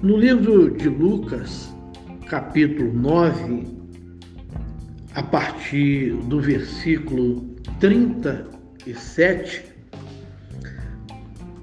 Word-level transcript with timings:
No 0.00 0.16
livro 0.16 0.70
de 0.70 0.88
Lucas, 0.88 1.74
capítulo 2.28 2.92
9, 2.92 3.66
a 5.16 5.22
partir 5.24 6.12
do 6.28 6.40
versículo 6.40 7.56
37, 7.80 9.64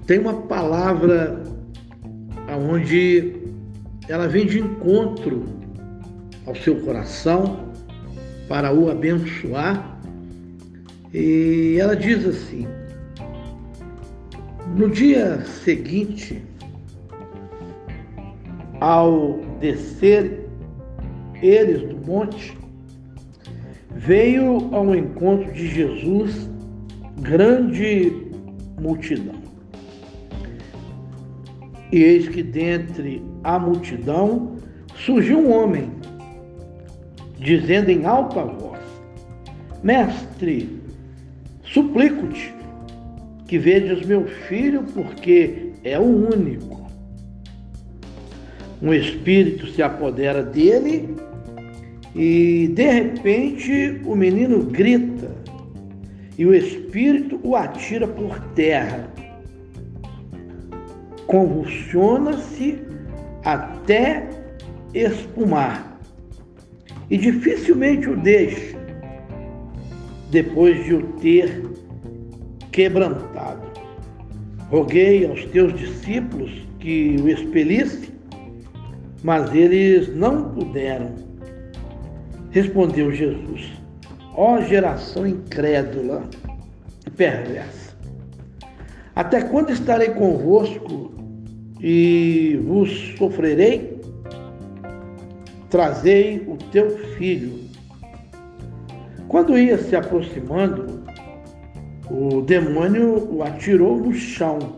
tem 0.06 0.18
uma 0.18 0.42
palavra 0.42 1.42
onde 2.70 3.36
ela 4.06 4.28
vem 4.28 4.44
de 4.44 4.60
encontro 4.60 5.46
ao 6.44 6.54
seu 6.56 6.78
coração 6.82 7.72
para 8.46 8.70
o 8.70 8.90
abençoar. 8.90 9.98
E 11.14 11.78
ela 11.80 11.96
diz 11.96 12.26
assim: 12.26 12.68
No 14.76 14.90
dia 14.90 15.40
seguinte, 15.64 16.42
ao 18.80 19.40
descer 19.60 20.46
eles 21.42 21.82
do 21.82 21.96
monte, 22.06 22.56
veio 23.90 24.74
ao 24.74 24.94
encontro 24.94 25.52
de 25.52 25.66
Jesus 25.68 26.48
grande 27.20 28.12
multidão. 28.80 29.34
E 31.92 32.02
eis 32.02 32.28
que 32.28 32.42
dentre 32.42 33.22
a 33.44 33.58
multidão 33.58 34.56
surgiu 34.94 35.38
um 35.38 35.52
homem, 35.52 35.90
dizendo 37.38 37.90
em 37.90 38.04
alta 38.04 38.44
voz: 38.44 38.80
Mestre, 39.82 40.80
suplico-te 41.62 42.52
que 43.46 43.58
vejas 43.58 44.04
meu 44.04 44.26
filho, 44.26 44.82
porque 44.92 45.72
é 45.84 45.98
o 45.98 46.34
único. 46.34 46.65
Um 48.86 48.94
espírito 48.94 49.66
se 49.66 49.82
apodera 49.82 50.44
dele 50.44 51.12
e 52.14 52.68
de 52.72 52.88
repente 52.88 54.00
o 54.04 54.14
menino 54.14 54.62
grita 54.62 55.28
e 56.38 56.46
o 56.46 56.54
espírito 56.54 57.40
o 57.42 57.56
atira 57.56 58.06
por 58.06 58.38
terra 58.54 59.10
convulsiona-se 61.26 62.78
até 63.44 64.28
espumar 64.94 66.00
e 67.10 67.18
dificilmente 67.18 68.08
o 68.08 68.16
deixa 68.16 68.78
depois 70.30 70.84
de 70.84 70.94
o 70.94 71.02
ter 71.14 71.60
quebrantado. 72.70 73.66
Roguei 74.70 75.26
aos 75.26 75.44
teus 75.46 75.74
discípulos 75.76 76.52
que 76.78 77.16
o 77.20 77.28
expelisse, 77.28 78.14
mas 79.26 79.52
eles 79.52 80.14
não 80.14 80.50
puderam. 80.50 81.10
Respondeu 82.52 83.10
Jesus: 83.10 83.72
Ó 84.36 84.60
geração 84.60 85.26
incrédula 85.26 86.22
e 87.04 87.10
perversa, 87.10 87.96
até 89.16 89.42
quando 89.42 89.72
estarei 89.72 90.10
convosco 90.10 91.12
e 91.80 92.56
vos 92.68 93.16
sofrerei? 93.18 94.00
Trazei 95.70 96.46
o 96.46 96.56
teu 96.70 96.96
filho. 97.16 97.66
Quando 99.26 99.58
ia 99.58 99.76
se 99.76 99.96
aproximando, 99.96 101.02
o 102.08 102.42
demônio 102.42 103.28
o 103.34 103.42
atirou 103.42 103.96
no 103.96 104.14
chão 104.14 104.76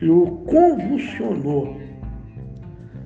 e 0.00 0.08
o 0.08 0.44
convulsionou. 0.46 1.82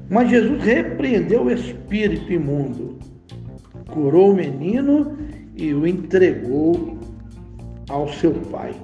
Mas 0.08 0.30
Jesus 0.30 0.62
repreendeu 0.62 1.44
o 1.44 1.50
espírito 1.50 2.32
imundo, 2.32 2.98
curou 3.88 4.30
o 4.30 4.34
menino 4.34 5.16
e 5.56 5.74
o 5.74 5.86
entregou 5.86 6.98
ao 7.88 8.08
seu 8.12 8.32
pai. 8.32 8.74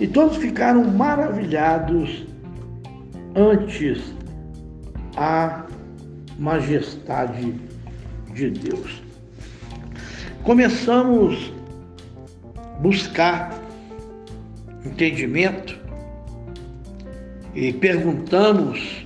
E 0.00 0.06
todos 0.06 0.36
ficaram 0.36 0.84
maravilhados 0.84 2.26
antes 3.34 4.14
a 5.16 5.66
majestade 6.38 7.54
de 8.34 8.50
Deus. 8.50 9.02
Começamos 10.42 11.52
buscar 12.80 13.58
entendimento 14.84 15.78
e 17.54 17.72
perguntamos 17.72 19.05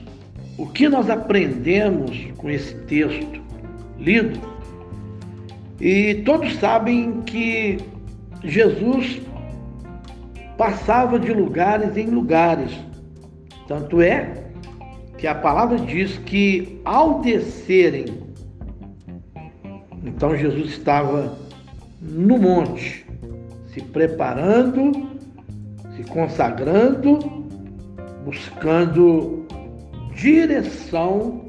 o 0.60 0.66
que 0.66 0.90
nós 0.90 1.08
aprendemos 1.08 2.28
com 2.36 2.50
esse 2.50 2.74
texto 2.80 3.40
lido. 3.98 4.38
E 5.80 6.16
todos 6.16 6.54
sabem 6.56 7.22
que 7.22 7.78
Jesus 8.44 9.22
passava 10.58 11.18
de 11.18 11.32
lugares 11.32 11.96
em 11.96 12.10
lugares. 12.10 12.78
Tanto 13.66 14.02
é 14.02 14.50
que 15.16 15.26
a 15.26 15.34
palavra 15.34 15.78
diz 15.78 16.18
que 16.18 16.78
ao 16.84 17.22
descerem, 17.22 18.04
então 20.04 20.36
Jesus 20.36 20.72
estava 20.72 21.38
no 22.02 22.36
monte, 22.36 23.06
se 23.72 23.80
preparando, 23.80 25.08
se 25.96 26.02
consagrando, 26.04 27.18
buscando 28.26 29.40
direção 30.20 31.48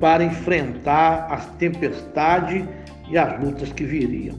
para 0.00 0.24
enfrentar 0.24 1.28
as 1.30 1.46
tempestades 1.56 2.64
e 3.08 3.16
as 3.16 3.40
lutas 3.40 3.72
que 3.72 3.84
viriam. 3.84 4.36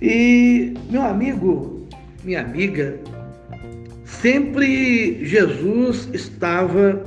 E 0.00 0.74
meu 0.90 1.02
amigo, 1.02 1.86
minha 2.24 2.40
amiga, 2.40 2.98
sempre 4.04 5.24
Jesus 5.24 6.08
estava 6.14 7.04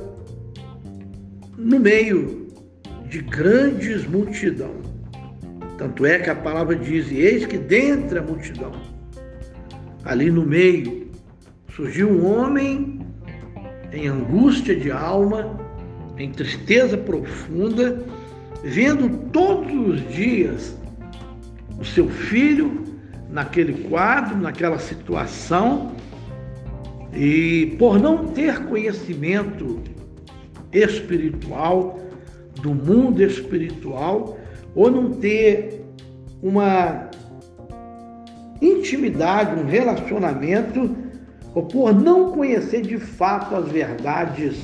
no 1.58 1.80
meio 1.80 2.46
de 3.08 3.20
grandes 3.20 4.06
multidão. 4.06 4.74
Tanto 5.76 6.06
é 6.06 6.20
que 6.20 6.30
a 6.30 6.36
palavra 6.36 6.76
diz: 6.76 7.10
Eis 7.10 7.44
que 7.44 7.58
dentre 7.58 8.20
a 8.20 8.22
multidão, 8.22 8.72
ali 10.04 10.30
no 10.30 10.46
meio, 10.46 11.10
surgiu 11.74 12.08
um 12.08 12.24
homem 12.24 12.95
em 13.96 14.08
angústia 14.08 14.76
de 14.76 14.90
alma, 14.90 15.58
em 16.18 16.30
tristeza 16.30 16.96
profunda, 16.96 18.04
vendo 18.62 19.08
todos 19.30 19.72
os 19.72 20.08
dias 20.14 20.76
o 21.78 21.84
seu 21.84 22.08
filho 22.08 22.84
naquele 23.30 23.88
quadro, 23.88 24.36
naquela 24.36 24.78
situação, 24.78 25.92
e 27.12 27.74
por 27.78 27.98
não 27.98 28.28
ter 28.28 28.64
conhecimento 28.66 29.80
espiritual, 30.72 32.00
do 32.60 32.74
mundo 32.74 33.22
espiritual, 33.22 34.38
ou 34.74 34.90
não 34.90 35.10
ter 35.12 35.82
uma 36.42 37.10
intimidade, 38.60 39.58
um 39.60 39.66
relacionamento, 39.66 40.96
ou 41.56 41.62
por 41.62 41.94
não 41.94 42.32
conhecer 42.32 42.82
de 42.82 42.98
fato 42.98 43.56
as 43.56 43.66
verdades 43.72 44.58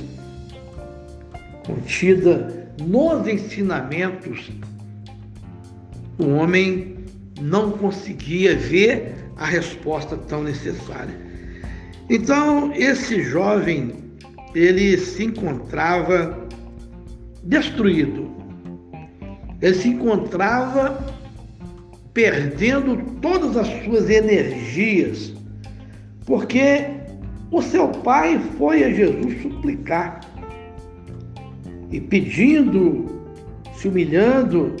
contidas 1.65 2.53
nos 2.79 3.27
ensinamentos, 3.27 4.51
o 6.19 6.27
homem 6.35 6.97
não 7.41 7.71
conseguia 7.71 8.55
ver 8.55 9.15
a 9.37 9.45
resposta 9.47 10.15
tão 10.15 10.43
necessária. 10.43 11.19
Então, 12.11 12.71
esse 12.75 13.23
jovem, 13.23 13.95
ele 14.53 14.95
se 14.95 15.23
encontrava 15.23 16.47
destruído. 17.41 18.29
Ele 19.59 19.73
se 19.73 19.87
encontrava 19.87 21.11
perdendo 22.13 22.97
todas 23.19 23.57
as 23.57 23.83
suas 23.83 24.11
energias, 24.11 25.33
porque 26.25 26.85
o 27.51 27.61
seu 27.61 27.87
pai 27.89 28.39
foi 28.57 28.83
a 28.83 28.91
Jesus 28.91 29.41
suplicar 29.41 30.21
e 31.91 32.01
pedindo, 32.01 33.05
se 33.75 33.87
humilhando, 33.87 34.75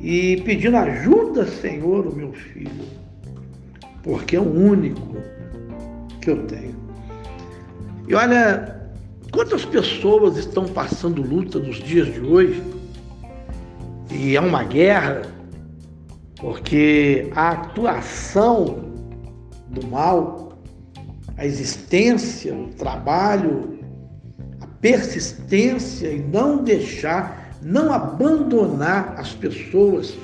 e 0.00 0.40
pedindo 0.42 0.76
ajuda, 0.76 1.44
Senhor, 1.46 2.06
o 2.06 2.14
meu 2.14 2.32
filho, 2.32 2.70
porque 4.02 4.36
é 4.36 4.40
o 4.40 4.48
único 4.48 5.16
que 6.20 6.30
eu 6.30 6.46
tenho. 6.46 6.76
E 8.06 8.14
olha, 8.14 8.80
quantas 9.32 9.64
pessoas 9.64 10.36
estão 10.36 10.66
passando 10.66 11.20
luta 11.20 11.58
nos 11.58 11.76
dias 11.76 12.12
de 12.12 12.20
hoje, 12.20 12.62
e 14.10 14.36
é 14.36 14.40
uma 14.40 14.62
guerra, 14.62 15.22
porque 16.40 17.28
a 17.34 17.50
atuação 17.50 18.78
do 19.68 19.86
mal, 19.88 20.47
a 21.38 21.46
existência, 21.46 22.52
o 22.52 22.66
trabalho, 22.70 23.78
a 24.60 24.66
persistência 24.66 26.08
e 26.08 26.18
não 26.18 26.64
deixar, 26.64 27.56
não 27.62 27.92
abandonar 27.92 29.14
as 29.16 29.32
pessoas 29.32 30.18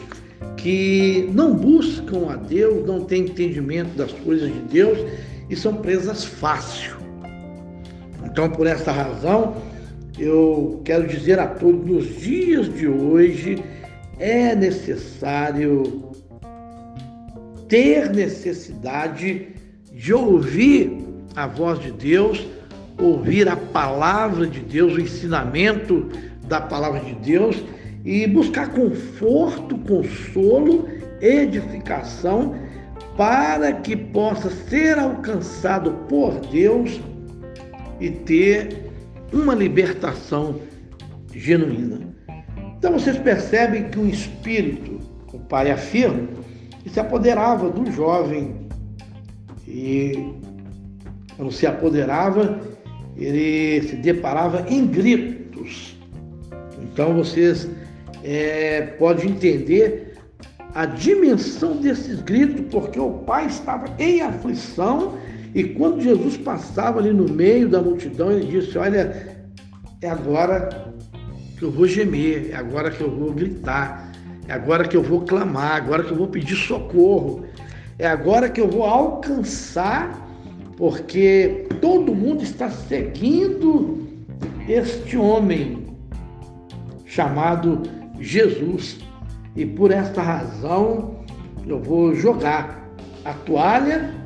que 0.57 1.31
não 1.33 1.55
buscam 1.55 2.31
a 2.31 2.37
Deus, 2.37 2.85
não 2.85 3.05
têm 3.05 3.23
entendimento 3.23 3.97
das 3.97 4.13
coisas 4.13 4.53
de 4.53 4.59
Deus 4.61 4.99
e 5.49 5.55
são 5.55 5.77
presas 5.77 6.25
fácil. 6.25 6.97
Então, 8.25 8.51
por 8.51 8.67
essa 8.67 8.91
razão, 8.91 9.57
eu 10.19 10.81
quero 10.85 11.07
dizer 11.07 11.39
a 11.39 11.47
todos, 11.47 11.87
nos 11.87 12.21
dias 12.21 12.73
de 12.75 12.89
hoje 12.89 13.63
é 14.19 14.55
necessário 14.57 16.11
ter 17.69 18.11
necessidade 18.11 19.49
de 19.93 20.13
ouvir 20.13 21.04
a 21.37 21.47
voz 21.47 21.79
de 21.81 21.91
Deus, 21.91 22.47
ouvir 22.99 23.49
a 23.49 23.57
palavra 23.57 24.47
de 24.47 24.61
Deus, 24.61 24.95
o 24.95 25.01
ensinamento 25.01 26.09
da 26.47 26.61
palavra 26.61 27.01
de 27.01 27.15
Deus 27.15 27.63
e 28.05 28.27
buscar 28.27 28.71
conforto, 28.73 29.77
consolo, 29.79 30.89
edificação 31.21 32.55
para 33.17 33.73
que 33.73 33.97
possa 33.97 34.51
ser 34.51 34.99
alcançado 34.99 35.93
por 36.09 36.41
Deus 36.53 37.01
e 38.01 38.11
ter 38.11 38.91
uma 39.33 39.55
libertação 39.55 40.61
genuína. 41.33 42.15
Então 42.77 42.93
vocês 42.93 43.17
percebem 43.19 43.89
que 43.89 43.99
o 43.99 44.07
Espírito, 44.07 45.01
o 45.33 45.39
Pai 45.39 45.71
afirma, 45.71 46.29
se 46.87 47.01
apoderava 47.01 47.71
do 47.71 47.91
jovem 47.91 48.69
e 49.67 50.35
quando 51.37 51.53
se 51.53 51.67
apoderava, 51.67 52.61
ele 53.17 53.83
se 53.89 53.97
deparava 53.97 54.65
em 54.69 54.87
gritos. 54.87 55.97
Então 56.83 57.15
vocês 57.15 57.69
é, 58.23 58.83
podem 58.99 59.31
entender 59.31 60.15
a 60.75 60.87
dimensão 60.87 61.77
desses 61.77 62.21
gritos, 62.21 62.67
porque 62.71 62.99
o 62.99 63.11
pai 63.11 63.47
estava 63.47 63.87
em 63.99 64.21
aflição 64.21 65.19
e 65.55 65.63
quando 65.63 66.01
Jesus 66.01 66.37
passava 66.37 66.99
ali 66.99 67.13
no 67.13 67.33
meio 67.33 67.69
da 67.69 67.81
multidão, 67.81 68.33
ele 68.33 68.47
disse: 68.47 68.77
Olha, 68.77 69.37
é 70.03 70.09
agora 70.09 70.93
que 71.57 71.63
eu 71.63 71.71
vou 71.71 71.87
gemer, 71.87 72.51
é 72.51 72.57
agora 72.57 72.91
que 72.91 73.01
eu 73.01 73.11
vou 73.11 73.33
gritar, 73.33 74.11
é 74.49 74.53
agora 74.53 74.87
que 74.87 74.97
eu 74.97 75.03
vou 75.03 75.21
clamar, 75.21 75.77
é 75.77 75.77
agora 75.77 76.03
que 76.03 76.11
eu 76.11 76.17
vou 76.17 76.27
pedir 76.27 76.57
socorro, 76.57 77.45
é 77.99 78.07
agora 78.07 78.51
que 78.51 78.61
eu 78.61 78.69
vou 78.69 78.83
alcançar, 78.83 80.24
porque 80.77 81.67
todo 81.81 82.15
mundo 82.15 82.43
está 82.43 82.71
seguindo 82.71 84.07
este 84.69 85.17
homem 85.17 85.87
chamado 87.07 87.83
Jesus. 88.19 88.99
E 89.55 89.65
por 89.65 89.91
esta 89.93 90.21
razão 90.21 91.17
eu 91.67 91.81
vou 91.81 92.15
jogar 92.15 92.89
a 93.25 93.33
toalha 93.33 94.25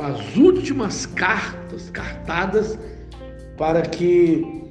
as 0.00 0.36
últimas 0.36 1.06
cartas 1.06 1.90
cartadas 1.90 2.78
para 3.56 3.82
que 3.82 4.62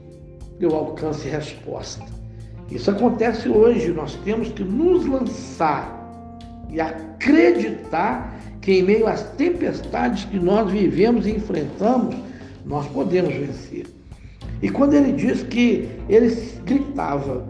eu 0.59 0.75
alcance 0.75 1.27
resposta. 1.27 2.05
Isso 2.69 2.89
acontece 2.89 3.49
hoje, 3.49 3.91
nós 3.91 4.15
temos 4.23 4.49
que 4.49 4.63
nos 4.63 5.05
lançar 5.05 5.99
e 6.69 6.79
acreditar 6.79 8.33
que 8.61 8.79
em 8.79 8.83
meio 8.83 9.07
às 9.07 9.23
tempestades 9.31 10.25
que 10.25 10.39
nós 10.39 10.71
vivemos 10.71 11.25
e 11.25 11.31
enfrentamos, 11.31 12.15
nós 12.65 12.87
podemos 12.87 13.33
vencer. 13.33 13.85
E 14.61 14.69
quando 14.69 14.93
ele 14.93 15.13
diz 15.13 15.43
que 15.43 15.89
ele 16.07 16.29
gritava 16.63 17.43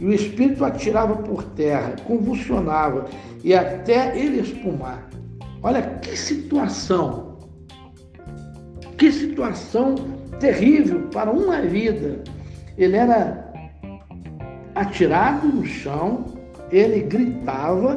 e 0.00 0.06
o 0.06 0.12
espírito 0.12 0.64
atirava 0.64 1.16
por 1.16 1.42
terra, 1.42 1.96
convulsionava 2.04 3.06
e 3.42 3.54
até 3.54 4.16
ele 4.16 4.40
espumar, 4.40 5.08
Olha 5.66 5.82
que 5.82 6.16
situação, 6.16 7.38
que 8.96 9.10
situação 9.10 9.96
terrível 10.38 11.08
para 11.08 11.28
uma 11.28 11.60
vida. 11.62 12.22
Ele 12.78 12.96
era 12.96 13.52
atirado 14.74 15.48
no 15.48 15.66
chão, 15.66 16.26
ele 16.70 17.00
gritava, 17.00 17.96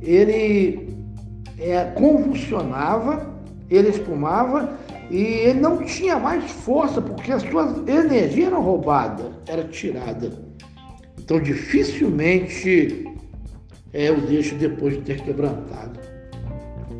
ele 0.00 0.85
é, 1.58 1.84
convulsionava, 1.94 3.34
ele 3.68 3.88
espumava 3.88 4.78
e 5.10 5.16
ele 5.16 5.60
não 5.60 5.78
tinha 5.78 6.18
mais 6.18 6.50
força 6.50 7.00
porque 7.00 7.32
as 7.32 7.42
suas 7.42 7.76
energias 7.88 8.48
eram 8.48 8.62
roubadas, 8.62 9.26
era 9.46 9.64
tirada. 9.64 10.32
Então 11.18 11.40
dificilmente 11.40 13.06
é, 13.92 14.10
eu 14.10 14.20
deixo 14.20 14.54
depois 14.56 14.94
de 14.94 15.00
ter 15.00 15.22
quebrantado. 15.22 15.98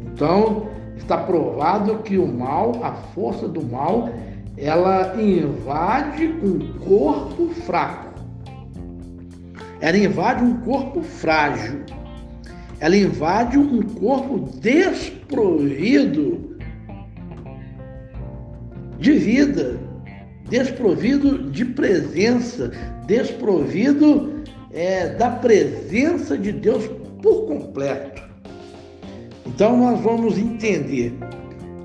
Então, 0.06 0.68
está 0.96 1.18
provado 1.18 1.98
que 1.98 2.16
o 2.16 2.26
mal, 2.26 2.82
a 2.82 2.92
força 2.92 3.46
do 3.46 3.62
mal, 3.62 4.08
ela 4.56 5.14
invade 5.20 6.26
um 6.26 6.72
corpo 6.78 7.48
fraco. 7.50 8.14
Ela 9.78 9.98
invade 9.98 10.42
um 10.42 10.58
corpo 10.62 11.02
frágil. 11.02 11.84
Ela 12.78 12.96
invade 12.96 13.56
um 13.58 13.82
corpo 13.82 14.50
desprovido 14.60 16.56
de 18.98 19.12
vida, 19.12 19.80
desprovido 20.48 21.50
de 21.50 21.64
presença, 21.64 22.70
desprovido 23.06 24.42
é, 24.72 25.08
da 25.08 25.30
presença 25.30 26.36
de 26.36 26.52
Deus 26.52 26.86
por 27.22 27.46
completo. 27.46 28.22
Então 29.46 29.76
nós 29.76 30.00
vamos 30.00 30.36
entender 30.36 31.14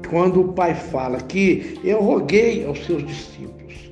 quando 0.10 0.42
o 0.42 0.54
Pai 0.54 0.76
fala 0.76 1.22
que 1.22 1.80
eu 1.86 2.02
roguei 2.02 2.66
aos 2.66 2.86
seus 2.86 3.06
discípulos. 3.06 3.92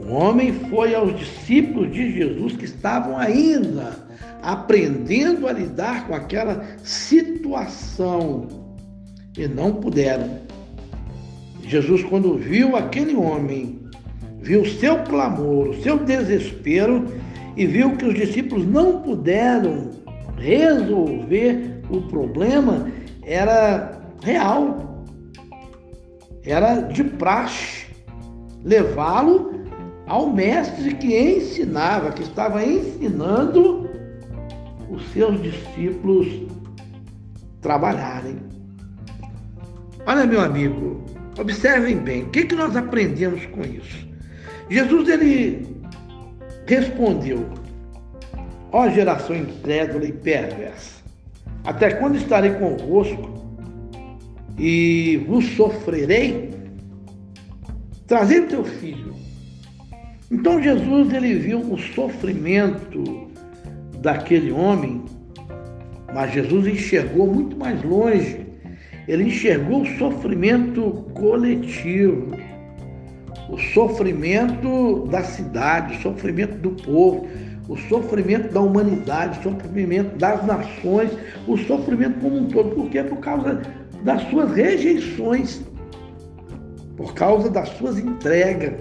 O 0.00 0.12
homem 0.12 0.52
foi 0.70 0.92
aos 0.94 1.16
discípulos 1.16 1.92
de 1.92 2.12
Jesus 2.12 2.56
que 2.56 2.64
estavam 2.64 3.16
ainda 3.16 4.03
aprendendo 4.44 5.48
a 5.48 5.52
lidar 5.52 6.06
com 6.06 6.14
aquela 6.14 6.64
situação 6.82 8.46
e 9.36 9.48
não 9.48 9.72
puderam. 9.72 10.38
Jesus, 11.62 12.04
quando 12.04 12.36
viu 12.36 12.76
aquele 12.76 13.16
homem, 13.16 13.80
viu 14.40 14.62
o 14.62 14.68
seu 14.68 15.02
clamor, 15.04 15.70
o 15.70 15.82
seu 15.82 15.98
desespero 15.98 17.06
e 17.56 17.66
viu 17.66 17.96
que 17.96 18.04
os 18.04 18.14
discípulos 18.14 18.66
não 18.66 19.00
puderam 19.00 19.90
resolver 20.36 21.80
o 21.88 22.02
problema 22.02 22.90
era 23.22 23.98
real, 24.22 25.04
era 26.44 26.80
de 26.80 27.02
praxe 27.04 27.86
levá-lo 28.62 29.54
ao 30.06 30.30
mestre 30.30 30.94
que 30.94 31.16
ensinava, 31.16 32.12
que 32.12 32.22
estava 32.22 32.64
ensinando 32.64 33.83
os 34.90 35.06
seus 35.12 35.40
discípulos 35.42 36.28
trabalharem. 37.60 38.36
Olha, 40.06 40.26
meu 40.26 40.40
amigo, 40.40 41.02
observem 41.38 41.98
bem, 41.98 42.24
o 42.24 42.30
que, 42.30 42.44
que 42.44 42.54
nós 42.54 42.76
aprendemos 42.76 43.44
com 43.46 43.62
isso? 43.62 44.06
Jesus 44.68 45.08
ele 45.08 45.66
respondeu, 46.66 47.48
ó 48.70 48.88
geração 48.88 49.36
incrédula 49.36 50.04
e 50.04 50.12
perversa, 50.12 51.02
até 51.64 51.94
quando 51.94 52.16
estarei 52.16 52.52
convosco 52.52 53.32
e 54.58 55.24
vos 55.26 55.44
sofrerei? 55.56 56.50
Trazei 58.06 58.42
teu 58.42 58.64
filho. 58.64 59.14
Então 60.30 60.62
Jesus 60.62 61.12
ele 61.12 61.34
viu 61.34 61.60
o 61.60 61.78
sofrimento 61.78 63.28
daquele 64.04 64.52
homem, 64.52 65.02
mas 66.12 66.32
Jesus 66.32 66.66
enxergou 66.66 67.26
muito 67.26 67.56
mais 67.56 67.82
longe. 67.82 68.46
Ele 69.08 69.24
enxergou 69.24 69.82
o 69.82 69.98
sofrimento 69.98 71.06
coletivo, 71.14 72.36
o 73.48 73.58
sofrimento 73.58 75.06
da 75.10 75.22
cidade, 75.22 75.96
o 75.96 76.02
sofrimento 76.02 76.56
do 76.58 76.70
povo, 76.70 77.26
o 77.68 77.76
sofrimento 77.76 78.52
da 78.52 78.60
humanidade, 78.60 79.40
o 79.40 79.42
sofrimento 79.42 80.16
das 80.16 80.46
nações, 80.46 81.10
o 81.48 81.56
sofrimento 81.56 82.20
como 82.20 82.36
um 82.36 82.48
todo. 82.48 82.70
Por 82.74 82.90
quê? 82.90 83.02
Por 83.02 83.18
causa 83.18 83.62
das 84.02 84.22
suas 84.28 84.52
rejeições, 84.52 85.62
por 86.96 87.14
causa 87.14 87.50
das 87.50 87.70
suas 87.70 87.98
entregas, 87.98 88.74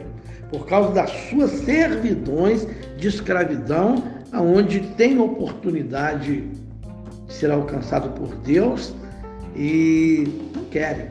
por 0.49 0.65
causa 0.67 0.91
das 0.91 1.09
suas 1.29 1.51
servidões 1.51 2.67
de 2.97 3.07
escravidão, 3.07 4.03
aonde 4.33 4.79
tem 4.97 5.19
oportunidade 5.19 6.41
de 7.27 7.33
ser 7.33 7.51
alcançado 7.51 8.09
por 8.19 8.35
Deus 8.37 8.93
e 9.55 10.27
não 10.53 10.65
querem. 10.65 11.07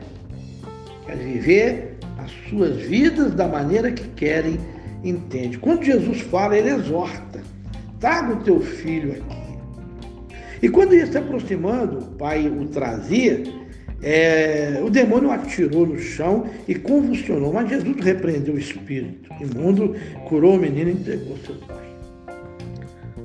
Querem 1.05 1.33
viver 1.33 1.97
as 2.17 2.31
suas 2.49 2.75
vidas 2.77 3.33
da 3.33 3.47
maneira 3.47 3.91
que 3.91 4.07
querem, 4.09 4.59
entende. 5.03 5.57
Quando 5.57 5.83
Jesus 5.83 6.21
fala, 6.21 6.57
ele 6.57 6.69
exorta: 6.69 7.41
traga 7.99 8.33
o 8.33 8.43
teu 8.43 8.59
filho 8.59 9.13
aqui. 9.13 9.43
E 10.61 10.69
quando 10.69 10.93
ia 10.93 11.07
se 11.07 11.17
aproximando, 11.17 11.99
o 11.99 12.05
pai 12.15 12.47
o 12.47 12.65
trazia, 12.67 13.43
é, 14.01 14.81
o 14.83 14.89
demônio 14.89 15.31
atirou 15.31 15.85
no 15.85 15.97
chão 15.97 16.45
e 16.67 16.75
convulsionou, 16.75 17.51
mas 17.51 17.69
Jesus 17.69 17.97
repreendeu 18.01 18.55
o 18.55 18.59
espírito 18.59 19.29
imundo, 19.41 19.95
curou 20.27 20.55
o 20.55 20.59
menino 20.59 20.89
e 20.89 20.93
entregou 20.93 21.37
seu 21.45 21.55
pai. 21.55 21.82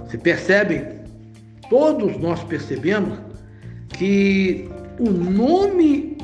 Se 0.08 0.16
percebem? 0.16 0.84
Todos 1.68 2.16
nós 2.18 2.42
percebemos 2.44 3.18
que 3.90 4.68
o 4.98 5.10
nome 5.10 6.16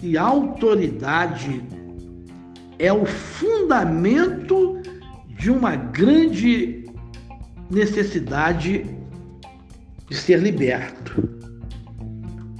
e 0.00 0.16
autoridade 0.16 1.62
é 2.78 2.92
o 2.92 3.04
fundamento 3.04 4.80
de 5.28 5.50
uma 5.50 5.74
grande 5.74 6.84
necessidade 7.70 8.86
de 10.08 10.16
ser 10.16 10.38
liberto. 10.38 11.28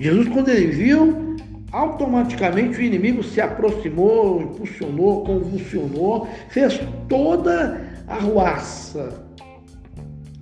Jesus, 0.00 0.28
quando 0.28 0.48
ele 0.48 0.66
viu, 0.66 1.36
automaticamente 1.70 2.78
o 2.78 2.82
inimigo 2.82 3.22
se 3.22 3.40
aproximou, 3.40 4.42
impulsionou, 4.42 5.24
convulsionou, 5.24 6.28
fez 6.48 6.80
toda 7.08 7.80
a 8.08 8.16
ruaça 8.16 9.31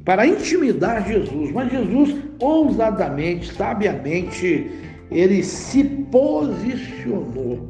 para 0.05 0.27
intimidar 0.27 1.07
Jesus. 1.07 1.53
Mas 1.53 1.71
Jesus, 1.71 2.17
ousadamente, 2.39 3.53
sabiamente, 3.53 4.71
ele 5.11 5.43
se 5.43 5.85
posicionou. 5.85 7.69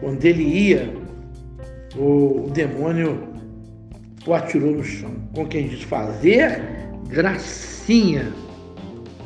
Quando 0.00 0.24
ele 0.24 0.42
ia, 0.42 0.94
o 1.96 2.50
demônio 2.52 3.32
o 4.26 4.34
atirou 4.34 4.72
no 4.72 4.84
chão. 4.84 5.10
Com 5.34 5.46
quem 5.46 5.68
diz 5.68 5.82
fazer 5.82 6.62
gracinha, 7.08 8.32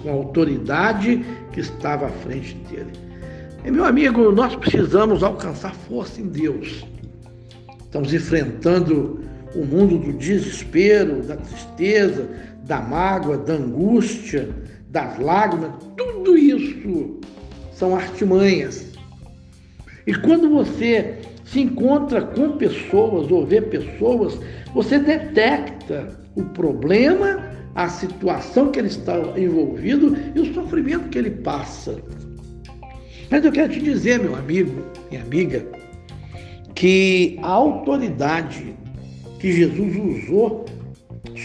com 0.03 0.11
a 0.11 0.13
autoridade 0.13 1.25
que 1.53 1.61
estava 1.61 2.07
à 2.07 2.11
frente 2.11 2.55
dele. 2.69 2.93
E, 3.65 3.71
meu 3.71 3.85
amigo, 3.85 4.33
nós 4.33 4.55
precisamos 4.57 5.23
alcançar 5.23 5.75
força 5.75 6.21
em 6.21 6.29
Deus. 6.29 6.85
Estamos 7.83 8.13
enfrentando 8.13 9.21
o 9.55 9.65
mundo 9.65 9.99
do 9.99 10.13
desespero, 10.13 11.23
da 11.23 11.37
tristeza, 11.37 12.29
da 12.65 12.81
mágoa, 12.81 13.39
da 13.39 13.55
angústia, 13.55 14.49
das 14.89 15.19
lágrimas, 15.19 15.73
tudo 15.97 16.37
isso 16.37 17.21
são 17.73 17.95
artimanhas. 17.95 18.93
E 20.07 20.15
quando 20.15 20.49
você 20.49 21.19
se 21.45 21.61
encontra 21.61 22.23
com 22.23 22.57
pessoas 22.57 23.31
ou 23.31 23.47
vê 23.47 23.61
pessoas, 23.61 24.39
você 24.75 24.99
detecta 24.99 26.19
o 26.35 26.43
problema, 26.43 27.45
a 27.75 27.89
situação 27.89 28.71
que 28.71 28.79
ele 28.79 28.89
está 28.89 29.17
envolvido 29.37 30.17
e 30.35 30.41
o 30.41 30.55
sofrimento 30.55 31.09
que 31.09 31.19
ele 31.19 31.31
passa. 31.31 31.97
Mas 33.31 33.45
eu 33.45 33.53
quero 33.53 33.73
te 33.73 33.81
dizer, 33.81 34.21
meu 34.21 34.35
amigo 34.35 34.83
e 35.11 35.17
amiga, 35.17 35.67
que 36.75 37.39
a 37.43 37.49
autoridade 37.49 38.75
que 39.39 39.53
Jesus 39.53 39.97
usou 39.97 40.65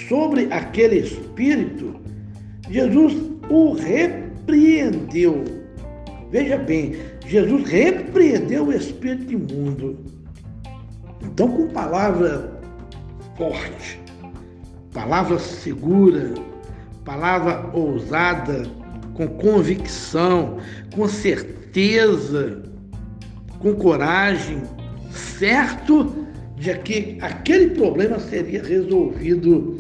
sobre 0.08 0.48
aquele 0.52 1.00
espírito, 1.00 2.00
Jesus 2.70 3.16
o 3.50 3.74
repreendeu. 3.74 5.44
Veja 6.30 6.58
bem, 6.58 6.96
Jesus 7.26 7.68
repreendeu 7.70 8.68
o 8.68 8.74
espírito 8.74 9.34
imundo. 9.34 9.98
Então, 11.24 11.50
com 11.50 11.68
palavra 11.68 12.60
forte, 13.38 14.00
palavra 14.94 15.38
segura, 15.40 16.34
palavra 17.04 17.70
ousada, 17.74 18.64
com 19.14 19.28
convicção, 19.28 20.58
com 20.96 21.08
certeza, 21.08 22.64
com 23.60 23.76
coragem, 23.76 24.62
certo 25.12 26.21
de 26.62 26.72
que 26.78 27.18
aquele 27.22 27.72
problema 27.72 28.20
seria 28.20 28.62
resolvido 28.62 29.80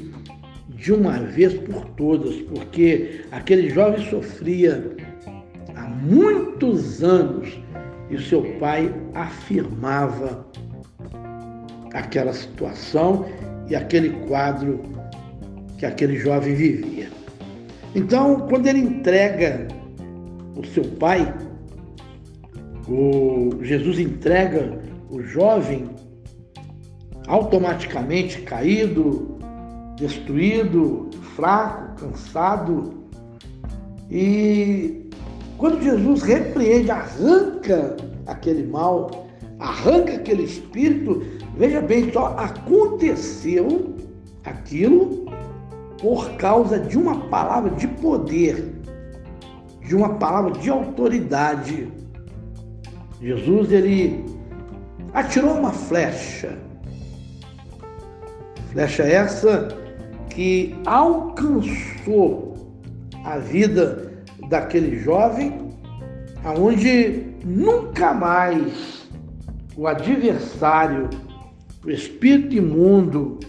de 0.68 0.92
uma 0.92 1.20
vez 1.20 1.54
por 1.54 1.86
todas, 1.92 2.36
porque 2.42 3.22
aquele 3.32 3.70
jovem 3.70 4.04
sofria 4.10 4.98
há 5.76 5.88
muitos 5.88 7.04
anos 7.04 7.62
e 8.10 8.20
seu 8.20 8.42
pai 8.60 8.92
afirmava 9.14 10.44
aquela 11.94 12.34
situação 12.34 13.28
e 13.70 13.76
aquele 13.76 14.10
quadro 14.28 14.82
que 15.78 15.86
aquele 15.86 16.18
jovem 16.18 16.56
vivia. 16.56 17.10
Então, 17.94 18.48
quando 18.50 18.66
ele 18.66 18.80
entrega 18.80 19.68
o 20.56 20.66
seu 20.66 20.84
pai, 20.84 21.32
o 22.88 23.52
Jesus 23.62 24.00
entrega 24.00 24.82
o 25.12 25.22
jovem 25.22 25.88
automaticamente 27.32 28.42
caído, 28.42 29.38
destruído, 29.96 31.10
fraco, 31.34 31.96
cansado. 32.02 32.94
E 34.10 35.10
quando 35.58 35.82
Jesus 35.82 36.24
repreende, 36.24 36.92
arranca 36.92 37.96
aquele 38.28 38.68
mal, 38.68 39.28
arranca 39.60 40.16
aquele 40.16 40.44
espírito, 40.44 41.24
veja 41.56 41.80
bem, 41.80 42.12
só 42.12 42.36
aconteceu 42.38 43.96
aquilo 44.44 45.26
por 46.02 46.32
causa 46.32 46.80
de 46.80 46.98
uma 46.98 47.18
palavra 47.30 47.72
de 47.72 47.88
poder, 47.88 48.76
de 49.80 49.96
uma 49.96 50.16
palavra 50.16 50.52
de 50.52 50.70
autoridade. 50.70 51.88
Jesus 53.22 53.72
ele 53.72 54.26
atirou 55.14 55.54
uma 55.54 55.72
flecha 55.72 56.60
Flecha 58.72 59.04
essa 59.04 59.68
que 60.30 60.76
alcançou 60.86 62.52
a 63.26 63.38
vida 63.38 64.12
daquele 64.50 64.98
jovem, 65.00 65.70
aonde 66.44 67.26
nunca 67.44 68.14
mais 68.14 69.10
o 69.76 69.88
adversário, 69.88 71.10
o 71.86 71.90
espírito 71.90 72.56
imundo, 72.56 73.40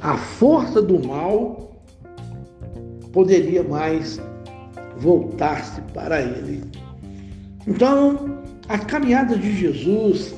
a 0.00 0.16
força 0.16 0.82
do 0.82 1.02
mal 1.06 1.72
poderia 3.12 3.62
mais 3.62 4.20
voltar-se 4.98 5.80
para 5.92 6.20
ele. 6.20 6.62
Então, 7.66 8.38
a 8.68 8.78
caminhada 8.78 9.38
de 9.38 9.56
Jesus, 9.56 10.34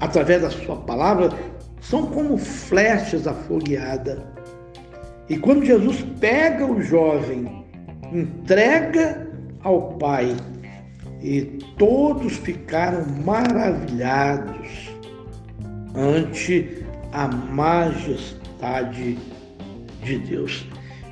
através 0.00 0.42
da 0.42 0.50
sua 0.50 0.76
palavra, 0.76 1.30
são 1.88 2.06
como 2.06 2.36
flechas 2.36 3.26
afogueadas. 3.26 4.18
E 5.28 5.36
quando 5.36 5.64
Jesus 5.64 6.04
pega 6.20 6.64
o 6.64 6.82
jovem, 6.82 7.64
entrega 8.12 9.28
ao 9.62 9.92
Pai, 9.94 10.36
e 11.22 11.42
todos 11.78 12.36
ficaram 12.38 13.04
maravilhados 13.24 14.90
ante 15.94 16.84
a 17.12 17.28
majestade 17.28 19.18
de 20.02 20.18
Deus. 20.18 20.66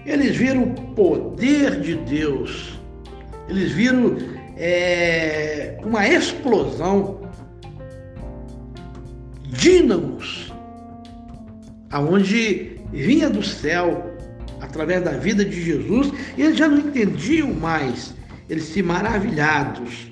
Eles 0.05 0.37
viram 0.37 0.65
o 0.65 0.95
poder 0.95 1.81
de 1.81 1.95
Deus, 1.97 2.79
eles 3.49 3.73
viram 3.73 4.17
é, 4.57 5.79
uma 5.83 6.07
explosão, 6.07 7.21
dínamos 9.49 10.44
aonde 11.95 12.73
vinha 12.93 13.31
do 13.31 13.41
céu 13.41 14.13
através 14.61 15.05
da 15.05 15.13
vida 15.13 15.45
de 15.45 15.63
Jesus, 15.63 16.13
e 16.37 16.43
eles 16.43 16.57
já 16.57 16.67
não 16.67 16.79
entendiam 16.79 17.55
mais, 17.55 18.13
eles 18.51 18.65
se 18.65 18.83
maravilhados 18.83 20.11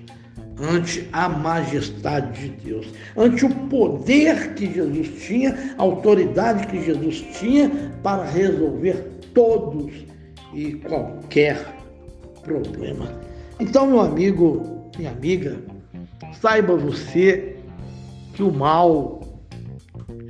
ante 0.61 1.09
a 1.13 1.29
majestade 1.29 2.41
de 2.41 2.49
Deus, 2.65 2.87
ante 3.17 3.45
o 3.45 3.51
poder 3.67 4.55
que 4.55 4.73
Jesus 4.73 5.27
tinha, 5.27 5.75
a 5.77 5.83
autoridade 5.83 6.69
que 6.69 6.85
Jesus 6.85 7.25
tinha 7.41 7.69
para 8.01 8.27
resolver 8.27 9.19
todos 9.35 9.93
e 10.55 10.75
qualquer 10.75 11.67
problema. 12.45 13.09
Então, 13.59 13.89
meu 13.89 14.01
amigo, 14.01 14.89
minha 14.97 15.11
amiga, 15.11 15.59
saiba 16.41 16.77
você 16.77 17.57
que 18.35 18.43
o 18.45 18.53
mal 18.53 19.22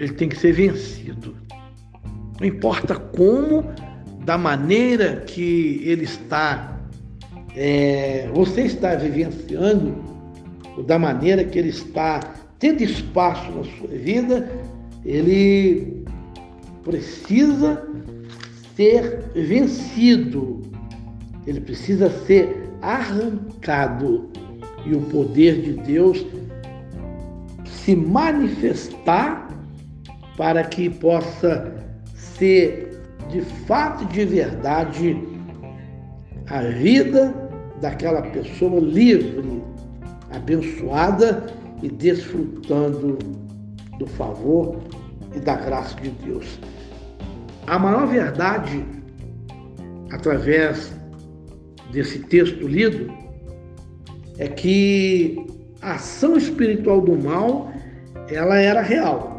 ele 0.03 0.15
tem 0.15 0.29
que 0.29 0.37
ser 0.37 0.53
vencido. 0.53 1.37
Não 2.41 2.47
importa 2.47 2.97
como, 2.97 3.65
da 4.25 4.37
maneira 4.37 5.23
que 5.27 5.81
ele 5.85 6.05
está, 6.05 6.77
é, 7.55 8.29
você 8.35 8.63
está 8.63 8.97
vivenciando, 8.97 9.95
ou 10.77 10.83
da 10.83 10.99
maneira 10.99 11.45
que 11.45 11.57
ele 11.59 11.69
está 11.69 12.19
tendo 12.59 12.83
espaço 12.83 13.51
na 13.53 13.65
sua 13.65 13.89
vida, 13.97 14.51
ele 15.05 16.05
precisa 16.83 17.87
ser 18.75 19.25
vencido, 19.35 20.63
ele 21.47 21.61
precisa 21.61 22.11
ser 22.27 22.69
arrancado 22.81 24.29
e 24.85 24.95
o 24.95 25.01
poder 25.03 25.63
de 25.63 25.75
Deus 25.75 26.27
se 27.65 27.95
manifestar 27.95 29.52
para 30.43 30.65
que 30.65 30.91
possa 30.91 31.73
ser 32.17 33.01
de 33.31 33.43
fato 33.43 34.03
e 34.03 34.07
de 34.09 34.25
verdade 34.25 35.17
a 36.49 36.63
vida 36.63 37.33
daquela 37.81 38.23
pessoa 38.23 38.81
livre, 38.81 39.63
abençoada 40.35 41.47
e 41.81 41.89
desfrutando 41.89 43.19
do 44.01 44.07
favor 44.09 44.79
e 45.33 45.39
da 45.39 45.55
graça 45.55 45.95
de 46.01 46.11
Deus. 46.11 46.59
A 47.69 47.79
maior 47.79 48.09
verdade, 48.09 48.85
através 50.11 50.93
desse 51.93 52.19
texto 52.19 52.67
lido, 52.67 53.13
é 54.39 54.49
que 54.49 55.47
a 55.81 55.93
ação 55.93 56.37
espiritual 56.37 57.01
do 57.01 57.17
mal, 57.17 57.73
ela 58.29 58.59
era 58.59 58.83
real. 58.83 59.32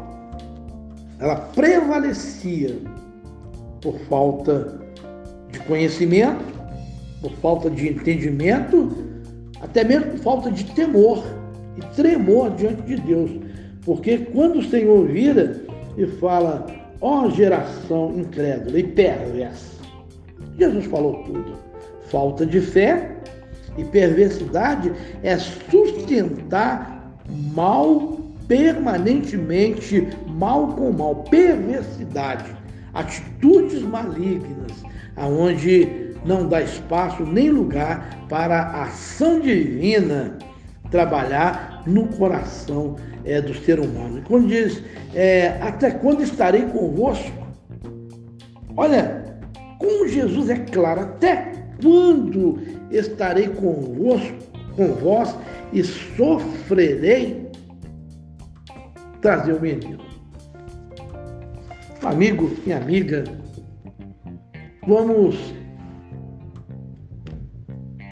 Ela 1.24 1.36
prevalecia 1.36 2.76
por 3.80 3.98
falta 4.10 4.78
de 5.50 5.58
conhecimento, 5.60 6.44
por 7.22 7.32
falta 7.36 7.70
de 7.70 7.88
entendimento, 7.88 8.94
até 9.62 9.84
mesmo 9.84 10.10
por 10.10 10.18
falta 10.18 10.50
de 10.50 10.64
temor 10.74 11.24
e 11.78 11.80
tremor 11.96 12.50
diante 12.50 12.82
de 12.82 12.96
Deus. 12.96 13.30
Porque 13.86 14.18
quando 14.18 14.58
o 14.58 14.68
Senhor 14.68 15.06
vira 15.06 15.62
e 15.96 16.06
fala, 16.06 16.66
ó 17.00 17.22
oh, 17.22 17.30
geração 17.30 18.18
incrédula 18.18 18.78
e 18.78 18.82
perversa, 18.82 19.80
Jesus 20.58 20.84
falou 20.84 21.24
tudo. 21.24 21.54
Falta 22.10 22.44
de 22.44 22.60
fé 22.60 23.16
e 23.78 23.84
perversidade 23.84 24.92
é 25.22 25.38
sustentar 25.38 27.18
mal 27.54 28.23
permanentemente, 28.48 30.08
mal 30.26 30.68
com 30.68 30.92
mal, 30.92 31.16
perversidade, 31.24 32.54
atitudes 32.92 33.82
malignas, 33.82 34.82
aonde 35.16 36.12
não 36.24 36.48
dá 36.48 36.62
espaço 36.62 37.24
nem 37.24 37.50
lugar 37.50 38.26
para 38.28 38.62
a 38.62 38.84
ação 38.84 39.40
divina 39.40 40.38
trabalhar 40.90 41.82
no 41.86 42.06
coração 42.08 42.96
é, 43.24 43.40
do 43.40 43.54
ser 43.54 43.80
humano. 43.80 44.18
E 44.18 44.22
quando 44.22 44.48
diz, 44.48 44.82
é, 45.14 45.58
até 45.60 45.90
quando 45.90 46.22
estarei 46.22 46.62
convosco? 46.66 47.44
Olha, 48.76 49.24
com 49.78 50.06
Jesus 50.08 50.50
é 50.50 50.56
claro, 50.56 51.02
até 51.02 51.52
quando 51.82 52.58
estarei 52.90 53.48
convosco, 53.48 54.36
com 54.76 54.88
vós 54.94 55.36
e 55.72 55.82
sofrerei 55.84 57.43
trazer 59.24 59.54
o 59.54 59.60
menino. 59.60 60.04
Amigo 62.04 62.54
e 62.66 62.72
amiga, 62.74 63.24
vamos 64.86 65.34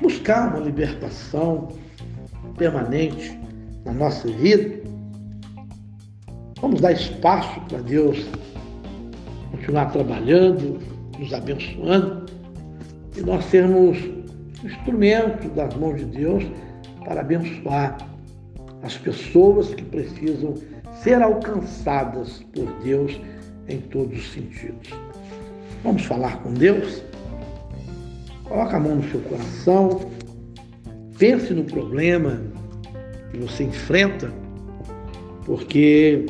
buscar 0.01 0.49
uma 0.49 0.61
libertação 0.61 1.69
permanente 2.57 3.39
na 3.85 3.93
nossa 3.93 4.27
vida. 4.27 4.83
Vamos 6.63 6.81
dar 6.81 6.93
espaço 6.93 7.61
para 7.69 7.83
Deus 7.83 8.27
continuar 9.51 9.93
trabalhando, 9.93 10.81
nos 11.19 11.35
abençoando 11.35 12.25
e 13.15 13.21
nós 13.21 13.45
sermos 13.45 13.99
instrumento 14.65 15.47
das 15.51 15.75
mãos 15.75 15.99
de 15.99 16.07
Deus 16.07 16.43
para 17.05 17.21
abençoar 17.21 17.99
as 18.83 18.97
pessoas 18.97 19.75
que 19.75 19.83
precisam 19.83 20.55
ser 21.03 21.21
alcançadas 21.21 22.45
por 22.55 22.67
Deus 22.83 23.21
em 23.69 23.81
todos 23.81 24.19
os 24.19 24.33
sentidos. 24.33 24.91
Vamos 25.83 26.05
falar 26.05 26.41
com 26.43 26.55
Deus? 26.55 27.03
Coloca 28.45 28.77
a 28.77 28.81
mão 28.81 28.97
no 28.97 29.11
seu 29.11 29.21
coração, 29.21 30.01
pense 31.19 31.53
no 31.53 31.65
problema 31.65 32.41
que 33.31 33.39
você 33.39 33.65
enfrenta, 33.65 34.33
porque 35.45 36.27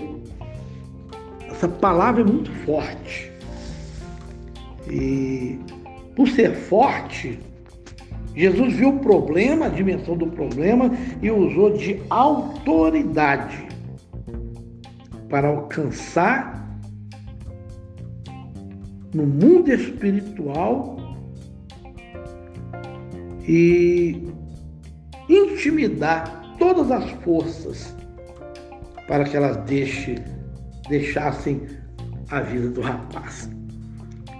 essa 1.50 1.68
palavra 1.68 2.22
é 2.22 2.24
muito 2.24 2.50
forte. 2.64 3.30
E 4.90 5.58
por 6.16 6.28
ser 6.28 6.54
forte, 6.54 7.38
Jesus 8.34 8.74
viu 8.74 8.90
o 8.90 8.98
problema, 9.00 9.66
a 9.66 9.68
dimensão 9.68 10.16
do 10.16 10.28
problema, 10.28 10.90
e 11.20 11.30
usou 11.30 11.76
de 11.76 12.00
autoridade 12.08 13.71
para 15.32 15.48
alcançar 15.48 16.62
no 19.14 19.26
mundo 19.26 19.72
espiritual 19.72 20.98
e 23.48 24.30
intimidar 25.30 26.54
todas 26.58 26.90
as 26.90 27.10
forças 27.22 27.96
para 29.08 29.24
que 29.24 29.34
elas 29.34 29.56
deixe, 29.64 30.16
deixassem 30.90 31.66
a 32.30 32.42
vida 32.42 32.68
do 32.68 32.82
rapaz. 32.82 33.50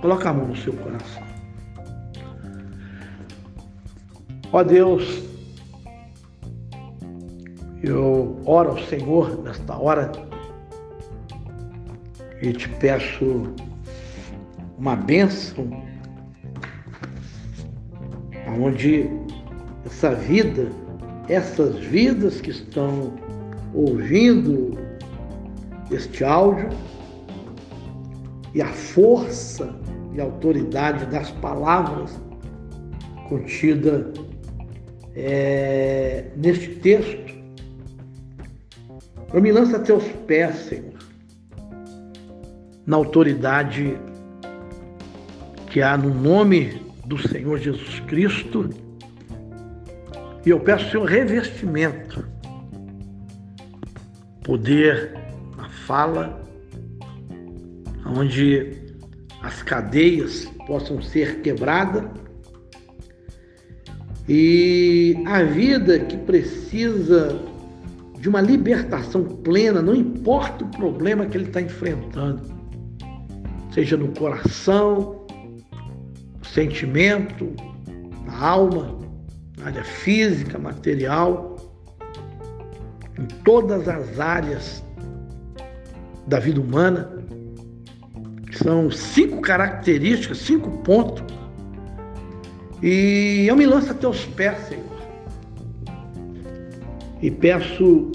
Coloca 0.02 0.28
a 0.28 0.34
mão 0.34 0.48
no 0.48 0.56
seu 0.56 0.74
coração. 0.74 1.22
Ó 4.52 4.62
Deus, 4.62 5.22
eu 7.82 8.38
oro 8.44 8.72
ao 8.72 8.78
Senhor 8.80 9.42
nesta 9.42 9.74
hora 9.74 10.31
e 12.42 12.52
te 12.52 12.68
peço 12.68 13.54
uma 14.76 14.96
bênção 14.96 15.70
onde 18.58 19.08
essa 19.86 20.14
vida, 20.14 20.68
essas 21.28 21.78
vidas 21.78 22.40
que 22.40 22.50
estão 22.50 23.14
ouvindo 23.72 24.76
este 25.90 26.24
áudio 26.24 26.68
e 28.54 28.60
a 28.60 28.68
força 28.68 29.74
e 30.12 30.20
autoridade 30.20 31.06
das 31.06 31.30
palavras 31.30 32.20
contida 33.28 34.12
é, 35.14 36.26
neste 36.36 36.68
texto, 36.76 37.32
eu 39.32 39.40
me 39.40 39.52
lanço 39.52 39.76
a 39.76 39.78
teus 39.78 40.04
pés, 40.26 40.56
Senhor, 40.56 40.91
na 42.86 42.96
autoridade 42.96 43.96
que 45.70 45.80
há 45.80 45.96
no 45.96 46.12
nome 46.12 46.82
do 47.06 47.16
Senhor 47.28 47.58
Jesus 47.58 48.00
Cristo. 48.00 48.68
E 50.44 50.50
eu 50.50 50.60
peço, 50.60 50.90
Senhor, 50.90 51.04
revestimento, 51.04 52.26
poder 54.44 55.14
na 55.56 55.68
fala, 55.68 56.42
onde 58.04 58.76
as 59.42 59.62
cadeias 59.62 60.44
possam 60.66 61.00
ser 61.00 61.40
quebradas 61.40 62.04
e 64.28 65.20
a 65.26 65.42
vida 65.42 65.98
que 65.98 66.16
precisa 66.16 67.38
de 68.18 68.28
uma 68.28 68.40
libertação 68.40 69.24
plena, 69.24 69.82
não 69.82 69.94
importa 69.94 70.64
o 70.64 70.68
problema 70.68 71.26
que 71.26 71.36
ele 71.36 71.46
está 71.46 71.60
enfrentando, 71.60 72.51
seja 73.72 73.96
no 73.96 74.08
coração, 74.08 75.26
sentimento, 76.42 77.52
na 78.26 78.46
alma, 78.46 78.98
na 79.58 79.66
área 79.66 79.84
física, 79.84 80.58
material, 80.58 81.56
em 83.18 83.26
todas 83.42 83.88
as 83.88 84.20
áreas 84.20 84.84
da 86.26 86.38
vida 86.38 86.60
humana. 86.60 87.10
São 88.52 88.90
cinco 88.90 89.40
características, 89.40 90.38
cinco 90.38 90.70
pontos. 90.78 91.24
E 92.82 93.46
eu 93.48 93.56
me 93.56 93.64
lanço 93.64 93.92
a 93.92 93.94
teus 93.94 94.26
pés, 94.26 94.58
Senhor. 94.68 94.82
E 97.22 97.30
peço 97.30 98.12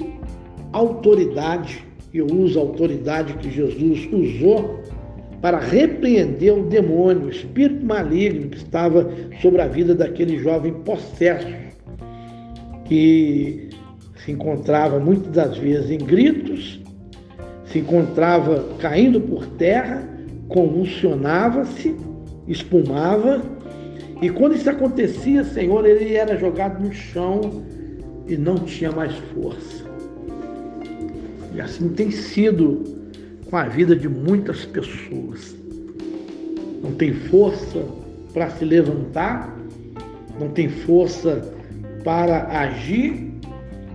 autoridade, 0.73 1.83
eu 2.13 2.27
uso 2.27 2.59
a 2.59 2.61
autoridade 2.61 3.33
que 3.35 3.49
Jesus 3.49 4.07
usou 4.11 4.86
para 5.41 5.59
repreender 5.59 6.53
o 6.53 6.63
demônio, 6.63 7.27
o 7.27 7.29
espírito 7.29 7.85
maligno 7.85 8.49
que 8.49 8.57
estava 8.57 9.09
sobre 9.41 9.61
a 9.61 9.67
vida 9.67 9.93
daquele 9.93 10.37
jovem 10.39 10.73
possesso, 10.73 11.47
que 12.85 13.69
se 14.23 14.31
encontrava 14.31 14.99
muitas 14.99 15.31
das 15.31 15.57
vezes 15.57 15.91
em 15.91 15.97
gritos, 15.97 16.81
se 17.65 17.79
encontrava 17.79 18.65
caindo 18.79 19.21
por 19.21 19.45
terra, 19.45 20.07
convulsionava-se, 20.47 21.95
espumava, 22.47 23.41
e 24.21 24.29
quando 24.29 24.55
isso 24.55 24.69
acontecia, 24.69 25.43
Senhor, 25.43 25.85
ele 25.85 26.15
era 26.15 26.37
jogado 26.37 26.83
no 26.83 26.91
chão 26.91 27.63
e 28.27 28.35
não 28.35 28.55
tinha 28.55 28.91
mais 28.91 29.13
força. 29.33 29.85
E 31.53 31.61
assim 31.61 31.89
tem 31.89 32.09
sido 32.09 32.96
com 33.49 33.57
a 33.57 33.63
vida 33.63 33.95
de 33.95 34.09
muitas 34.09 34.65
pessoas. 34.65 35.55
Não 36.83 36.93
tem 36.93 37.13
força 37.13 37.83
para 38.33 38.49
se 38.51 38.65
levantar, 38.65 39.55
não 40.39 40.49
tem 40.49 40.69
força 40.69 41.53
para 42.03 42.47
agir, 42.59 43.31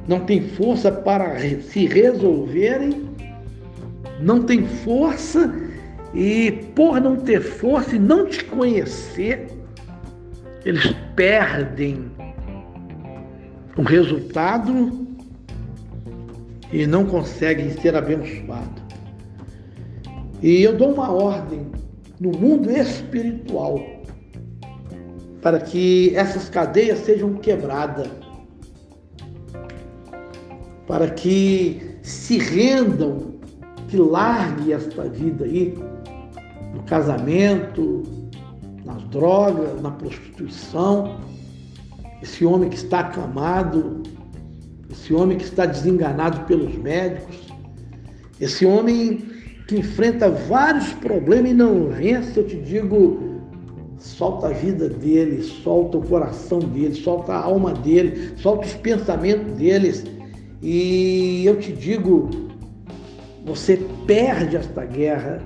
não 0.09 0.21
tem 0.21 0.43
força 0.51 0.91
para 0.91 1.38
se 1.38 1.87
resolverem, 1.87 3.09
não 4.21 4.43
tem 4.43 4.67
força 4.67 5.53
e 6.15 6.53
por 6.75 7.01
não 7.01 7.17
ter 7.17 7.41
força 7.41 7.97
e 7.97 7.99
não 7.99 8.27
te 8.27 8.45
conhecer, 8.45 9.49
eles 10.65 10.95
perdem 11.17 12.11
o 13.77 13.83
resultado 13.83 15.07
e 16.73 16.87
não 16.87 17.07
conseguem 17.07 17.71
ser 17.71 17.95
abençoados. 17.97 18.82
E 20.43 20.63
eu 20.63 20.77
dou 20.77 20.93
uma 20.93 21.13
ordem 21.13 21.69
no 22.21 22.33
mundo 22.33 22.69
espiritual 22.69 23.81
para 25.41 25.61
que 25.61 26.13
essas 26.17 26.49
cadeias 26.49 26.99
sejam 27.01 27.35
quebradas, 27.35 28.09
para 30.87 31.09
que 31.11 31.97
se 32.03 32.39
rendam, 32.39 33.35
que 33.87 33.97
largue 33.97 34.73
esta 34.73 35.05
vida 35.05 35.45
aí, 35.45 35.79
no 36.75 36.83
casamento, 36.85 38.03
nas 38.85 39.03
drogas, 39.05 39.81
na 39.81 39.93
prostituição, 39.93 41.21
esse 42.21 42.45
homem 42.45 42.69
que 42.69 42.77
está 42.77 43.01
acamado, 43.01 44.03
esse 44.91 45.15
homem 45.15 45.39
que 45.39 45.45
está 45.45 45.67
desenganado 45.67 46.45
pelos 46.47 46.77
médicos, 46.77 47.37
esse 48.41 48.67
homem 48.67 49.32
enfrenta 49.73 50.31
vários 50.31 50.93
problemas 50.95 51.51
e 51.51 51.55
não 51.55 51.89
vence, 51.89 52.39
eu 52.39 52.47
te 52.47 52.57
digo, 52.57 53.41
solta 53.99 54.49
a 54.49 54.53
vida 54.53 54.89
dele, 54.89 55.43
solta 55.43 55.99
o 55.99 56.03
coração 56.03 56.59
dele, 56.59 56.95
solta 56.95 57.33
a 57.33 57.43
alma 57.43 57.73
dele, 57.73 58.33
solta 58.37 58.67
os 58.67 58.75
pensamentos 58.75 59.53
deles. 59.55 60.05
E 60.61 61.45
eu 61.47 61.59
te 61.59 61.73
digo, 61.73 62.29
você 63.45 63.77
perde 64.07 64.57
esta 64.57 64.85
guerra, 64.85 65.43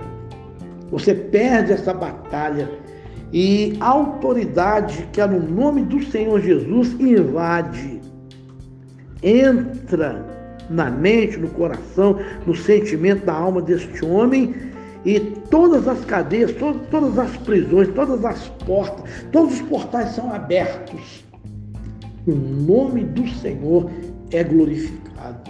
você 0.91 1.13
perde 1.13 1.71
essa 1.71 1.93
batalha. 1.93 2.69
E 3.31 3.75
a 3.79 3.89
autoridade 3.89 5.07
que 5.11 5.19
é 5.19 5.27
no 5.27 5.39
nome 5.39 5.83
do 5.83 6.03
Senhor 6.03 6.41
Jesus 6.41 6.93
invade, 6.99 7.99
entra 9.21 10.25
na 10.69 10.89
mente, 10.89 11.37
no 11.37 11.49
coração, 11.49 12.19
no 12.45 12.55
sentimento 12.55 13.25
da 13.25 13.33
alma 13.33 13.61
deste 13.61 14.03
homem 14.05 14.53
e 15.05 15.19
todas 15.49 15.87
as 15.87 16.03
cadeias, 16.05 16.51
todas, 16.53 16.87
todas 16.89 17.17
as 17.17 17.37
prisões, 17.37 17.87
todas 17.89 18.25
as 18.25 18.47
portas, 18.65 19.09
todos 19.31 19.53
os 19.55 19.61
portais 19.61 20.09
são 20.09 20.33
abertos. 20.33 21.23
O 22.25 22.31
nome 22.33 23.05
do 23.05 23.27
Senhor 23.29 23.89
é 24.31 24.43
glorificado. 24.43 25.49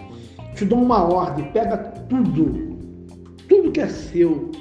Te 0.53 0.65
dou 0.65 0.79
uma 0.79 1.03
ordem, 1.03 1.51
pega 1.51 1.77
tudo, 2.09 2.77
tudo 3.47 3.71
que 3.71 3.81
é 3.81 3.87
seu, 3.87 4.51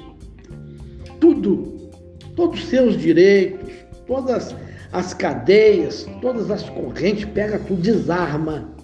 tudo, 1.19 1.91
todos 2.35 2.59
os 2.59 2.67
seus 2.67 2.97
direitos, 2.97 3.71
todas 4.05 4.55
as 4.91 5.13
cadeias, 5.13 6.07
todas 6.21 6.49
as 6.49 6.67
correntes, 6.69 7.25
pega 7.25 7.59
tudo, 7.59 7.81
desarma. 7.81 8.76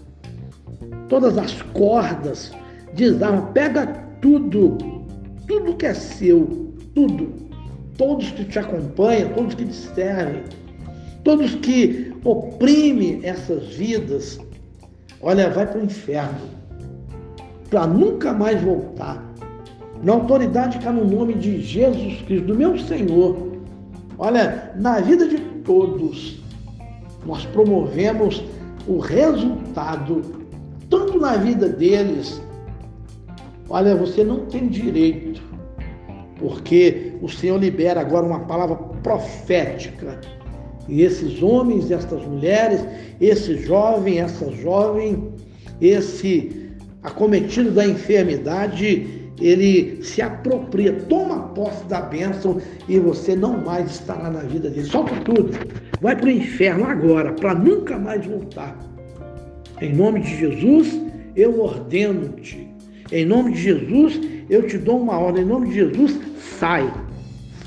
Todas 1.09 1.37
as 1.37 1.61
cordas, 1.73 2.51
desarma, 2.93 3.43
pega 3.53 3.87
tudo, 4.21 4.77
tudo 5.47 5.75
que 5.75 5.85
é 5.85 5.93
seu, 5.93 6.73
tudo. 6.95 7.43
Todos 7.97 8.31
que 8.31 8.45
te 8.45 8.57
acompanham, 8.57 9.29
todos 9.33 9.53
que 9.53 9.65
te 9.65 9.73
servem, 9.73 10.43
todos 11.23 11.53
que 11.55 12.11
oprimem 12.23 13.19
essas 13.23 13.67
vidas, 13.75 14.39
olha, 15.21 15.49
vai 15.49 15.67
para 15.67 15.79
o 15.79 15.83
inferno, 15.83 16.49
para 17.69 17.85
nunca 17.85 18.33
mais 18.33 18.59
voltar 18.61 19.23
na 20.03 20.13
autoridade 20.13 20.79
que 20.79 20.87
há 20.87 20.91
no 20.91 21.05
nome 21.05 21.33
de 21.35 21.61
Jesus 21.61 22.21
Cristo, 22.23 22.47
do 22.47 22.55
meu 22.55 22.77
Senhor. 22.77 23.53
Olha, 24.17 24.73
na 24.75 24.99
vida 24.99 25.27
de 25.27 25.37
todos, 25.63 26.41
nós 27.25 27.45
promovemos 27.45 28.43
o 28.85 28.99
resultado, 28.99 30.42
tanto 30.93 31.19
na 31.19 31.37
vida 31.37 31.67
deles. 31.67 32.39
Olha, 33.67 33.95
você 33.95 34.23
não 34.23 34.45
tem 34.45 34.67
direito, 34.67 35.41
porque 36.37 37.13
o 37.19 37.27
Senhor 37.27 37.59
libera 37.59 37.99
agora 37.99 38.23
uma 38.23 38.41
palavra 38.41 38.75
profética. 39.01 40.21
E 40.87 41.01
esses 41.01 41.41
homens, 41.41 41.89
essas 41.89 42.23
mulheres, 42.27 42.85
esse 43.19 43.57
jovem, 43.57 44.19
essa 44.19 44.51
jovem, 44.51 45.33
esse 45.81 46.69
acometido 47.01 47.71
da 47.71 47.87
enfermidade, 47.87 49.31
ele 49.41 50.03
se 50.03 50.21
apropria, 50.21 50.93
toma 51.09 51.47
posse 51.55 51.83
da 51.85 52.01
bênção 52.01 52.61
e 52.87 52.99
você 52.99 53.35
não 53.35 53.57
mais 53.57 53.89
estará 53.89 54.29
na 54.29 54.41
vida 54.41 54.69
dele. 54.69 54.85
Solta 54.85 55.15
tudo, 55.21 55.57
vai 55.99 56.15
para 56.15 56.27
o 56.27 56.31
inferno 56.31 56.85
agora, 56.85 57.33
para 57.33 57.55
nunca 57.55 57.97
mais 57.97 58.23
voltar. 58.23 58.92
Em 59.83 59.91
nome 59.91 60.21
de 60.21 60.37
Jesus, 60.37 60.97
eu 61.35 61.59
ordeno-te. 61.59 62.69
Em 63.11 63.25
nome 63.25 63.51
de 63.51 63.63
Jesus, 63.63 64.17
eu 64.49 64.65
te 64.65 64.77
dou 64.77 64.97
uma 65.01 65.19
ordem. 65.19 65.43
Em 65.43 65.47
nome 65.47 65.67
de 65.67 65.73
Jesus, 65.73 66.17
sai. 66.39 66.89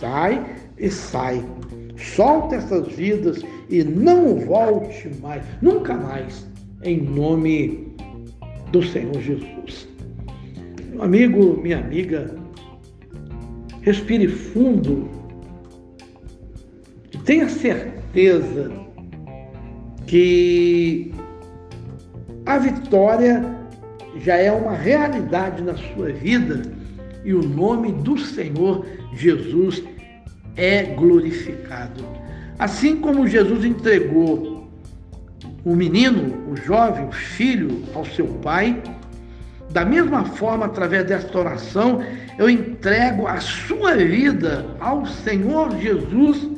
Sai 0.01 0.57
e 0.79 0.91
sai. 0.91 1.45
Solta 1.99 2.57
essas 2.57 2.89
vidas 2.89 3.43
e 3.69 3.85
não 3.85 4.37
volte 4.37 5.11
mais, 5.21 5.45
nunca 5.61 5.93
mais, 5.93 6.47
em 6.83 7.03
nome 7.03 7.95
do 8.73 8.83
Senhor 8.83 9.21
Jesus. 9.21 9.87
Meu 10.91 11.03
amigo, 11.03 11.61
minha 11.63 11.81
amiga, 11.81 12.35
respire 13.83 14.29
fundo 14.29 15.07
e 17.13 17.19
tenha 17.19 17.49
certeza 17.51 18.73
que 20.07 21.13
a 22.47 22.59
vitória 22.59 23.45
já 24.21 24.37
é 24.37 24.51
uma 24.53 24.73
realidade 24.73 25.63
na 25.63 25.75
sua 25.75 26.13
vida 26.13 26.63
e 27.25 27.35
o 27.35 27.43
nome 27.43 27.91
do 27.91 28.17
Senhor 28.17 28.87
Jesus 29.13 29.83
é 30.55 30.85
glorificado. 30.85 32.05
Assim 32.59 32.97
como 32.97 33.27
Jesus 33.27 33.65
entregou 33.65 34.71
o 35.65 35.75
menino, 35.75 36.51
o 36.51 36.57
jovem, 36.57 37.09
o 37.09 37.13
filho 37.13 37.83
ao 37.93 38.05
seu 38.05 38.27
pai, 38.27 38.81
da 39.71 39.85
mesma 39.85 40.25
forma, 40.25 40.67
através 40.67 41.05
desta 41.05 41.37
oração, 41.37 42.01
eu 42.39 42.49
entrego 42.49 43.27
a 43.27 43.41
sua 43.41 43.97
vida 43.97 44.65
ao 44.79 45.05
Senhor 45.05 45.77
Jesus, 45.79 46.49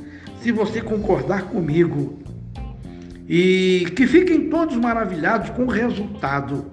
se 0.42 0.52
você 0.52 0.82
concordar 0.82 1.44
comigo. 1.44 2.18
E 3.28 3.86
que 3.94 4.06
fiquem 4.06 4.48
todos 4.48 4.74
maravilhados 4.76 5.50
com 5.50 5.64
o 5.64 5.70
resultado, 5.70 6.64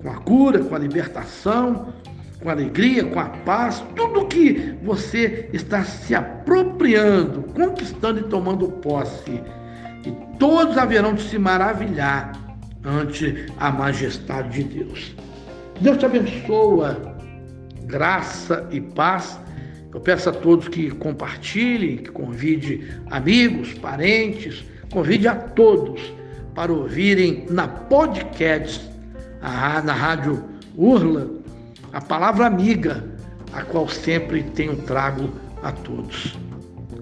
com 0.00 0.10
a 0.10 0.14
cura, 0.14 0.60
com 0.60 0.74
a 0.74 0.78
libertação, 0.78 1.92
com 2.40 2.48
a 2.48 2.52
alegria, 2.52 3.04
com 3.04 3.20
a 3.20 3.28
paz, 3.28 3.84
tudo 3.94 4.26
que 4.26 4.74
você 4.82 5.50
está 5.52 5.84
se 5.84 6.14
apropriando, 6.14 7.42
conquistando 7.54 8.20
e 8.20 8.24
tomando 8.24 8.68
posse. 8.68 9.42
E 10.04 10.10
todos 10.38 10.78
haverão 10.78 11.14
de 11.14 11.22
se 11.22 11.38
maravilhar 11.38 12.32
ante 12.84 13.46
a 13.58 13.70
majestade 13.70 14.64
de 14.64 14.78
Deus. 14.78 15.14
Deus 15.80 15.98
te 15.98 16.06
abençoa, 16.06 17.16
graça 17.84 18.66
e 18.70 18.80
paz. 18.80 19.38
Eu 19.94 20.00
peço 20.00 20.30
a 20.30 20.32
todos 20.32 20.68
que 20.68 20.90
compartilhem, 20.90 21.98
que 21.98 22.10
convide 22.10 22.88
amigos, 23.10 23.74
parentes, 23.74 24.64
convide 24.92 25.26
a 25.26 25.34
todos 25.34 26.00
para 26.54 26.72
ouvirem 26.72 27.46
na 27.50 27.66
podcast, 27.66 28.88
na 29.40 29.92
rádio 29.92 30.44
Urla, 30.76 31.28
a 31.92 32.00
palavra 32.00 32.46
amiga, 32.46 33.04
a 33.52 33.62
qual 33.62 33.88
sempre 33.88 34.42
tenho 34.42 34.76
trago 34.76 35.30
a 35.62 35.72
todos. 35.72 36.38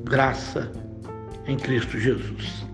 Graça 0.05 0.71
em 1.47 1.57
Cristo 1.57 1.99
Jesus. 1.99 2.65